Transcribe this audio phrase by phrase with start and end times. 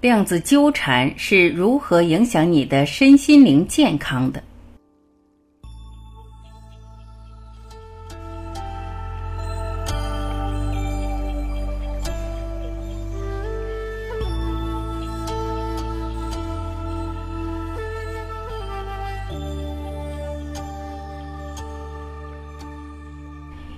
[0.00, 4.42] 量子纠缠是如何影响你的身心灵健康的？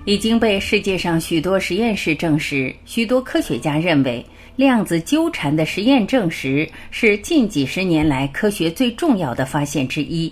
[0.05, 4.25] 已经被世界上许多实验室证实，许多科学家认为。
[4.59, 10.29] 量子纠缠的实验证实是近几十年来科学最重要的发现之一。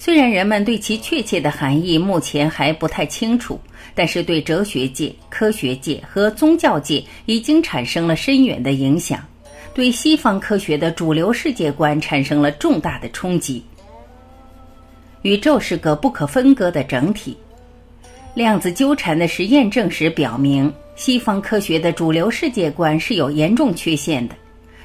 [0.00, 3.60] 虽然人们对其确切的含义目前还不太清楚，
[3.94, 9.24] 但是对哲学界、科学界和宗教界已经产生了深远的影响，
[9.72, 13.62] 对西方科学的主流世界观产生了重大的冲击。
[15.22, 17.36] 宇宙是个不可分割的整体。
[18.34, 20.74] 量子纠缠的实验证实表明。
[20.94, 24.34] 西方科学的主流世界观是有严重缺陷的。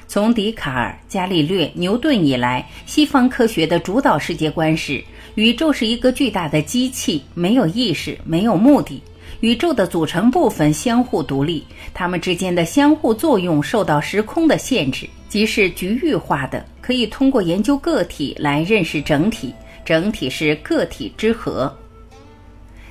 [0.06, 9.02] 从笛卡尔、伽利略、牛顿以来，西方科学的主导世界观是：宇宙是一个巨大的机器，没有意识，没有目的。
[9.40, 16.64] 宇宙的组成部分相互独立，它们之间的相互作用受到时空的限制，即是局域化的。
[16.80, 19.52] 可以通过研究个体来认识整体，
[19.84, 21.70] 整体是个体之和。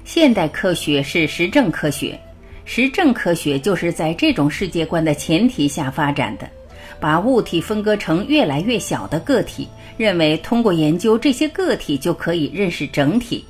[0.05, 2.17] 现代科学是实证科学。
[2.69, 6.47] 实证科学就是在这种世界观的前提下发展的，
[6.99, 9.65] 把物体分割成越来越小的个体，
[9.95, 13.43] 认为通过研究这些个体就可以认识整体。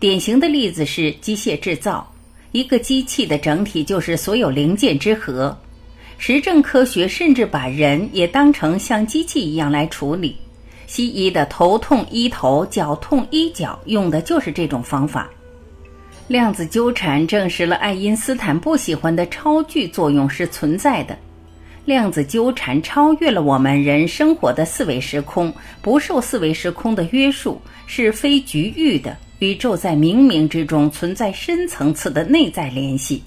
[0.00, 2.12] 典型的例子是机械制造，
[2.50, 5.56] 一个机器的整体就是所有零件之和。
[6.18, 10.36] 实证科学甚至把人也当成像机器一样来处理。
[10.88, 15.30] 西医的头痛医头，脚痛医脚，用的就是这种方法。
[16.30, 21.18] 量子纠缠证实了爱因斯坦不喜欢的超距作用是存在的。
[21.86, 29.16] 量子纠缠超越了我们人生活的四维时空，不受四维时空的约束，是非局域的。
[29.40, 33.20] 宇宙在冥冥之中存在深层次的内在联系。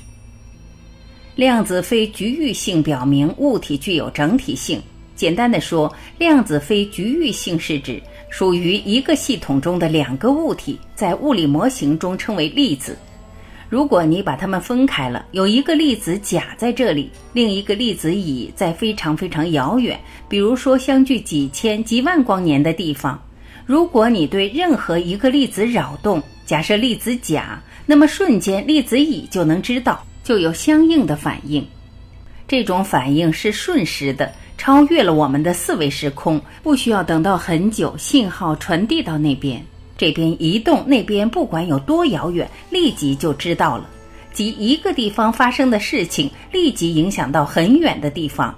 [1.36, 4.82] 量子非局域性表明物体具有整体性。
[5.16, 8.02] 简单的说，量子非局域性是指。
[8.30, 12.98] 属于一个系统中的两个物体，在物理模型中称为粒子。
[13.70, 23.22] 如果你把它们分开了，有一个粒子甲在这里，另一个粒子乙在非常非常遥远，比如说相距几千几万光年的地方。
[23.68, 31.64] 如果你对任何一个粒子扰动，假设粒子甲，那么瞬间粒子乙就能知道，就有相应的反应。
[32.48, 34.34] 这种反应是瞬时的。
[34.58, 39.62] 超越了我们的四维时空，不需要等到很久，信号传递到那边，
[39.98, 43.90] 这边移动，那边不管有多遥远，立即就知道了。
[44.32, 48.56] 即一个地方发生的事情，立即影响到很远的地方。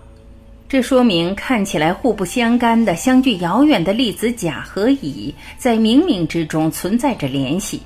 [0.67, 7.81] 这说明看起来互不相干的、相距遥远的粒子甲和乙，在冥冥之中存在着联系。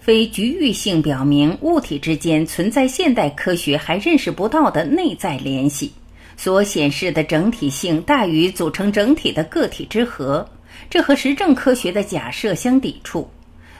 [0.00, 5.90] 非局域性表明物体之间存在现代科学还认识不到的内在联系。
[6.36, 10.46] 所显示的整体性大于组成整体的个体之和，
[10.90, 13.28] 这和实证科学的假设相抵触。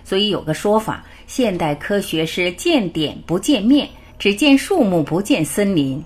[0.04, 3.88] 所以有个说法：现代科学是见点不见面，
[4.19, 5.98] 只见树木不见森林；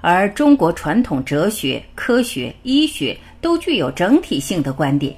[0.00, 5.14] 而中国传统哲学、科学、医学都具有整体性的观点。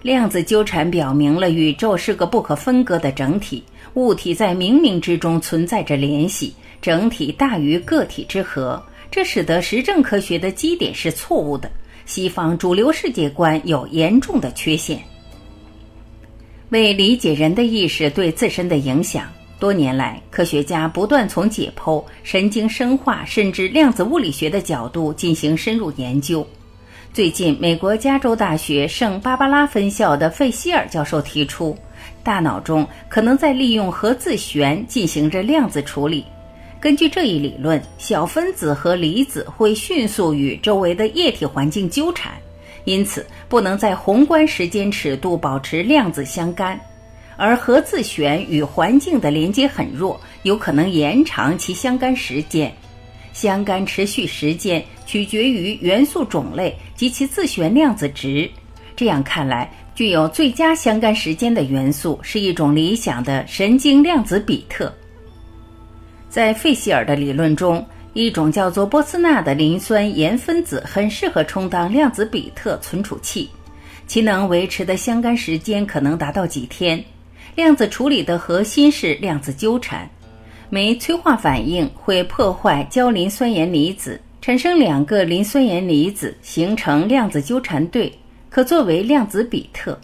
[0.00, 3.62] 量子纠缠表明了宇宙是个不可分割的整体，
[3.94, 8.82] 物体在冥冥之中存在着联系，整体大于个体之和。
[9.12, 11.70] 这使得实证科学的基点是错误的，
[12.06, 14.98] 西方主流世界观有严重的缺陷。
[16.70, 26.44] 为理解人的意识对自身的影响，多年来科学家不断从解剖、神经生化甚至量子物理学的角度进行深入研究。
[27.12, 31.76] 最近，美国加州大学圣巴巴拉分校的费希尔教授提出，
[32.24, 36.24] 大脑中可能在利用核自旋进行着量子处理。
[36.82, 42.32] 根据这一理论，小分子和离子会迅速与周围的液体环境纠缠，
[42.86, 46.76] 因此不能在宏观时间尺度保持量子相干。
[47.36, 52.74] 而核自旋与环境的连接很弱，有可能延长其相干时间。
[53.32, 58.50] 相干持续时间取决于元素种类及其自旋量子值。
[58.96, 64.92] 这样看来，具有最佳相干时间的元素是一种理想的神经量子比特。
[66.32, 73.50] 在费希尔的理论中，一种叫做波斯纳的磷酸盐分子很适合充当量子比特存储器，
[74.06, 77.04] 其能维持的相干时间可能达到几天。
[77.54, 80.08] 量子处理的核心是量子纠缠，
[80.70, 88.10] 酶催化反应会破坏焦磷酸盐离子，产生两个磷酸盐离子，形成量子纠缠对，
[88.48, 90.00] 可作为量子比特。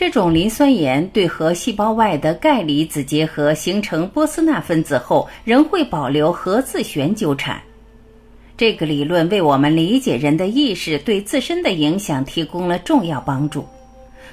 [0.00, 7.60] 这种磷酸盐对和细胞外的钙离子结合，形成波斯纳分子后，仍会保留核自旋纠缠。
[8.56, 13.66] 这个理论为我们理解人的意识对自身的影响提供了重要帮助。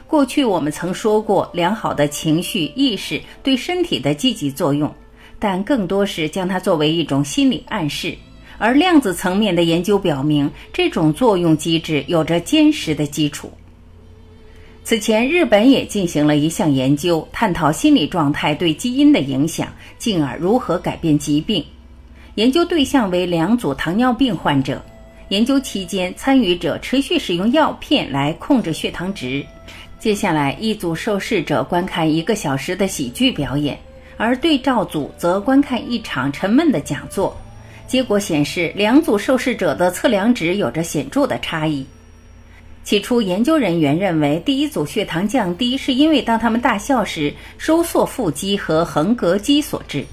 [0.08, 4.90] 过去我们曾说过，良好的情绪意识对身体的积极作用，
[5.38, 8.16] 但更多是将它作为一种心理暗示。
[8.58, 13.52] 而量子层面的研究表明，这种作用机制有着坚实的基础。
[14.88, 19.68] 此前，日本也进行了一项研究，探讨心理状态对基因的影响，
[19.98, 21.62] 进而如何改变疾病。
[22.36, 24.82] 研究对象为两组糖尿病患者。
[25.28, 29.46] 研究期间，参与者持续使用药片来控制血糖值。
[30.00, 33.78] 接下来，一组受试者观看一个小时的喜剧表演，
[34.16, 37.36] 而对照组则观看一场沉闷的讲座。
[37.88, 41.86] 结果显示，两组受试者的测量值有着显著的差异。
[42.88, 50.06] 起初，研究人员认为第一组血糖降低是因为当他们大笑时收缩腹肌和横膈肌所致。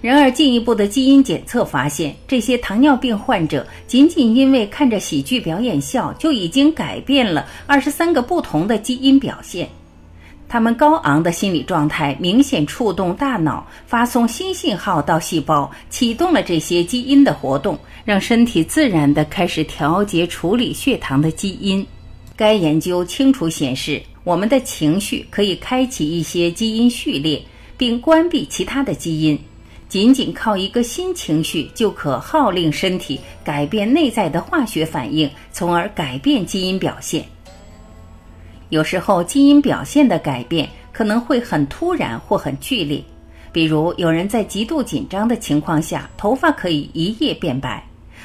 [0.00, 9.68] 然而，进一步的基因检测发现，这些糖尿病患者仅仅因为看着喜剧表演笑，就已经改变了二十三个不同的基因表现。
[10.54, 21.84] 他们高昂的心理状态明显触动大脑，发送新信号到细胞，启动了这些基因的活动，让身体自然地开始调节处理血糖的基因。
[22.36, 27.42] 该研究清楚显示，我们的情绪可以开启一些基因序列，
[27.76, 29.36] 并关闭其他的基因。
[29.88, 37.24] 仅仅靠一个新情绪就可号令身体改变内在的化学反应，从而改变基因表现。
[38.70, 43.02] 有时候，基因表现的改变可能会很突然或很剧烈，
[43.52, 47.82] 比如有人在极度紧张的情况下，头发可以一夜变白；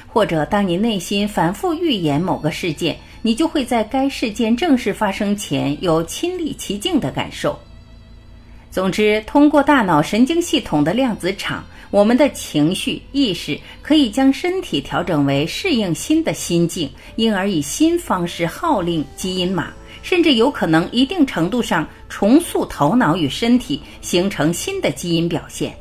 [0.08, 7.58] 或者当你内心反复预言某个事件，你就会在该事件正式发生前有亲历其境的感受。
[8.72, 19.74] 总之，通过大脑神经系统的量子场，我们的情绪意识可以将身体调整为适应新的心境，因而以新方式号令基因码。
[20.02, 25.76] 甚至有可能一定程度上重塑头脑与身体，形成新的基因表现。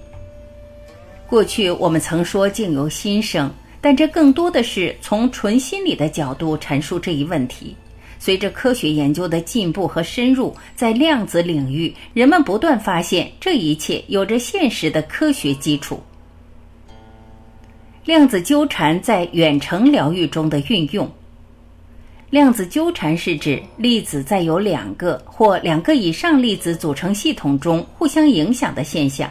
[1.29, 3.49] 过去我们曾说境由心生，
[3.81, 7.76] 但这更多的是从纯心理的角度阐述这一问题。
[8.19, 16.03] 随着科学研究的进步和深入，在量子领域，人们不断发现这一切有着现实的科学基础。
[18.05, 21.09] 量子纠缠在远程疗愈中的运用。
[22.31, 29.31] 量子纠缠是指粒子在由两个或两个以上粒子组成系统中互相影响的现象。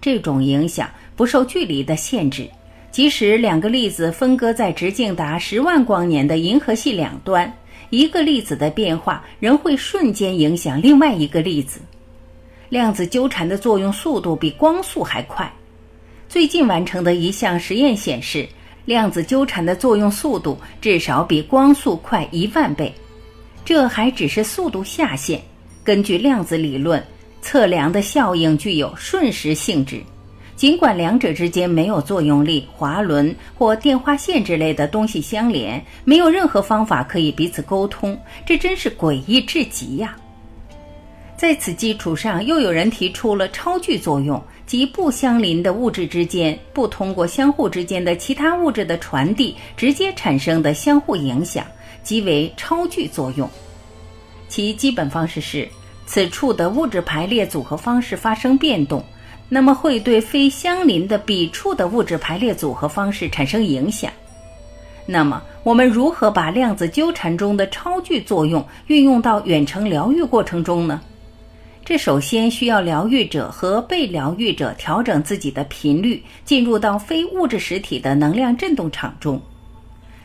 [0.00, 2.46] 这种影响不受距离的限制，
[2.90, 7.50] 即使两个粒子分割在直径达十万光年的银河系两端，
[7.90, 11.80] 一个粒子的变化仍会瞬间影响另外一个粒子。
[12.68, 15.52] 量子纠缠的作用速度比光速还快。
[16.28, 18.48] 最近完成的一项实验显示。
[18.86, 22.92] 量子纠缠的作用速度至少比光速快一万倍，
[23.64, 25.40] 这还只是速度下限。
[25.82, 27.02] 根据量子理论，
[27.40, 30.02] 测量的效应具有瞬时性质，
[30.56, 40.16] 尽管两者之间没有作用力、滑轮或电话线之类的东西相连，没有任何方法可以彼此沟通，这真是诡异至极呀！
[41.36, 44.42] 在此基础上，又有人提出了超距作用。
[44.66, 51.66] 即不相邻的物质之间不通过相互之间的其他物质的传递直接产生的相互影响，
[52.02, 53.46] 即为超距作用。
[54.48, 55.68] 其基本方式是：
[56.06, 59.04] 此处的物质排列组合方式发生变动，
[59.54, 64.10] 那么会对非相邻的彼处的物质排列组合方式产生影响。
[65.06, 71.00] 那么，我们如何把量子纠缠中的超距作用运用到远程疗愈过程中呢？
[71.84, 79.40] 这首先需要疗愈者和被疗愈者调整自己的频率，进入到非物质实体的能量振动场中。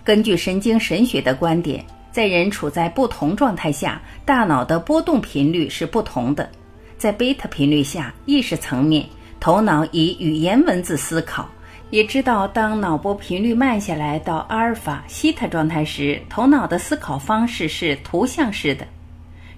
[0.03, 6.50] 根据神经神学的观点，在人处在不同状态下，大脑的波动频率是不同的。
[6.98, 9.05] 在贝塔频率下，意识层面，
[9.39, 11.48] 头脑以语言文字思考，
[11.91, 18.86] 也知道当脑波频率慢下来到阿尔法、西塔状态时，头脑的思考方式是图像式的。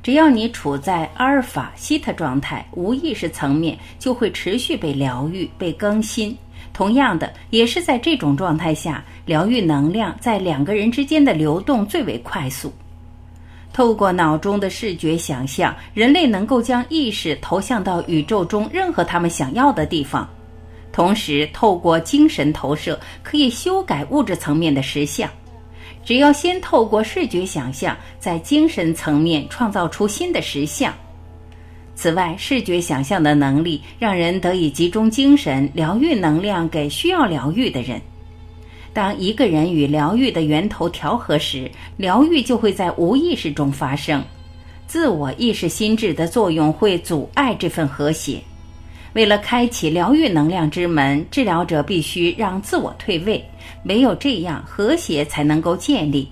[0.04, 6.38] 只要你处在阿尔法、西塔状态，无意识层面就会持续被疗愈、被更新。
[6.74, 12.72] 同样的，也是在这种状态下，疗愈能量在两个人之间的流动最为快速。
[13.74, 20.30] 透过脑中的视觉想象，人类能够将意识投向到宇宙中任何他们想要的地方。
[20.92, 25.30] 同时，透过精神投射，可以修改物质层面的实相。
[26.04, 30.94] 只要先透过视觉想象，在精神层面创造出新的实相。
[31.96, 38.02] 此外，视觉想象的能力让人得以集中精神，疗愈能量给需要疗愈的人。
[38.94, 44.24] 当一个人与疗愈的源头调和时，疗愈就会在无意识中发生。
[44.86, 48.42] 自我意识心智的作用会阻碍这份和谐。
[49.14, 53.44] 为了开启疗愈能量之门，治疗者必须让自我退位，
[53.86, 56.28] 唯有这样，和谐才能够建立。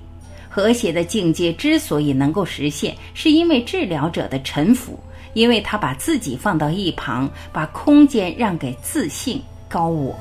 [0.50, 5.00] 和谐的境界之所以能够实现，是因为治疗者的臣服，
[5.34, 10.18] 因为他把自己放到一旁，把空间让给自信高我。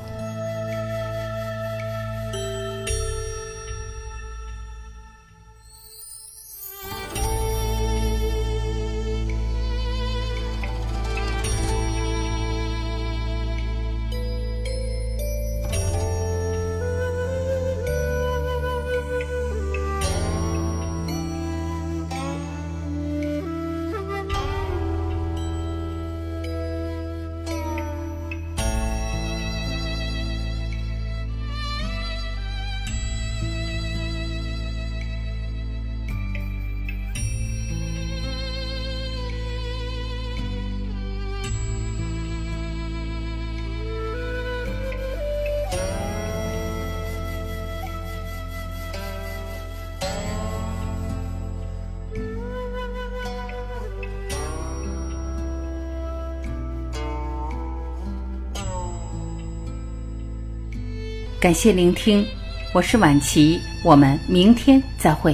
[61.39, 62.27] 感谢聆听，
[62.73, 65.33] 我是晚琪，我们明天再会。